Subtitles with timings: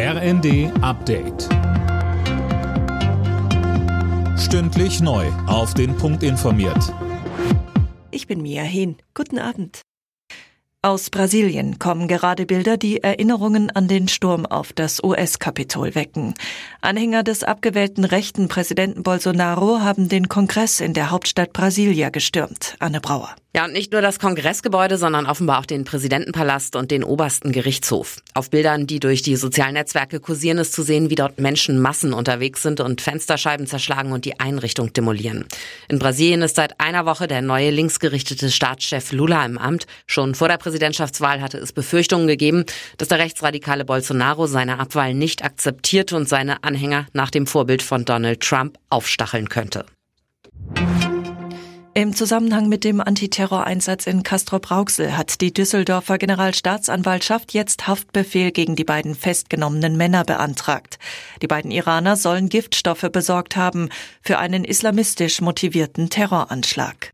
[0.00, 1.48] RND Update.
[4.38, 5.26] Stündlich neu.
[5.48, 6.94] Auf den Punkt informiert.
[8.12, 8.98] Ich bin Mia Hehn.
[9.14, 9.82] Guten Abend.
[10.82, 16.34] Aus Brasilien kommen gerade Bilder, die Erinnerungen an den Sturm auf das US-Kapitol wecken.
[16.80, 22.76] Anhänger des abgewählten rechten Präsidenten Bolsonaro haben den Kongress in der Hauptstadt Brasilia gestürmt.
[22.78, 23.34] Anne Brauer.
[23.56, 28.18] Ja, und nicht nur das Kongressgebäude, sondern offenbar auch den Präsidentenpalast und den obersten Gerichtshof.
[28.34, 32.12] Auf Bildern, die durch die sozialen Netzwerke kursieren, ist zu sehen, wie dort Menschen Massen
[32.12, 35.46] unterwegs sind und Fensterscheiben zerschlagen und die Einrichtung demolieren.
[35.88, 39.86] In Brasilien ist seit einer Woche der neue linksgerichtete Staatschef Lula im Amt.
[40.06, 42.64] Schon vor der Präsidentschaftswahl hatte es Befürchtungen gegeben,
[42.98, 48.04] dass der rechtsradikale Bolsonaro seine Abwahl nicht akzeptiert und seine Anhänger nach dem Vorbild von
[48.04, 49.86] Donald Trump aufstacheln könnte.
[51.98, 58.84] Im Zusammenhang mit dem Antiterroreinsatz in Castrop-Rauxel hat die Düsseldorfer Generalstaatsanwaltschaft jetzt Haftbefehl gegen die
[58.84, 61.00] beiden festgenommenen Männer beantragt.
[61.42, 63.88] Die beiden Iraner sollen Giftstoffe besorgt haben
[64.22, 67.12] für einen islamistisch motivierten Terroranschlag.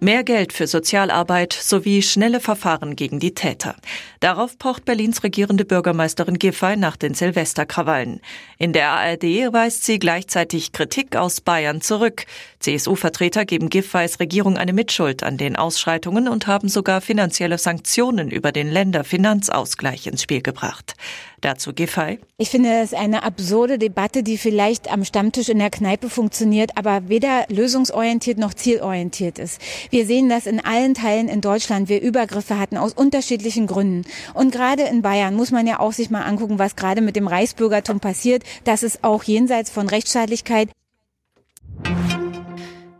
[0.00, 3.74] Mehr Geld für Sozialarbeit sowie schnelle Verfahren gegen die Täter.
[4.20, 8.20] Darauf pocht Berlins regierende Bürgermeisterin Giffey nach den Silvesterkrawallen.
[8.58, 12.26] In der ARD weist sie gleichzeitig Kritik aus Bayern zurück.
[12.60, 18.52] CSU-Vertreter geben Giffeys Regierung eine Mitschuld an den Ausschreitungen und haben sogar finanzielle Sanktionen über
[18.52, 20.94] den Länderfinanzausgleich ins Spiel gebracht.
[21.40, 22.18] Dazu Giffey.
[22.36, 27.08] Ich finde es eine absurde Debatte, die vielleicht am Stammtisch in der Kneipe funktioniert, aber
[27.08, 29.60] weder lösungsorientiert noch zielorientiert ist.
[29.90, 31.88] Wir sehen das in allen Teilen in Deutschland.
[31.88, 34.04] Wir Übergriffe hatten aus unterschiedlichen Gründen.
[34.34, 37.28] Und gerade in Bayern muss man ja auch sich mal angucken, was gerade mit dem
[37.28, 38.42] Reichsbürgertum passiert.
[38.64, 40.70] Das ist auch jenseits von Rechtsstaatlichkeit.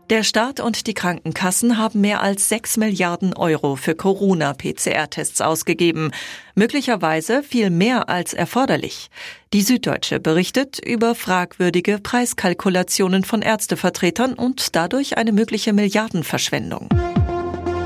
[0.09, 6.09] Der Staat und die Krankenkassen haben mehr als 6 Milliarden Euro für Corona-PCR-Tests ausgegeben.
[6.55, 9.11] Möglicherweise viel mehr als erforderlich.
[9.53, 16.89] Die Süddeutsche berichtet über fragwürdige Preiskalkulationen von Ärztevertretern und dadurch eine mögliche Milliardenverschwendung.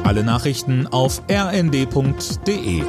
[0.05, 2.83] Alle Nachrichten auf rnd.de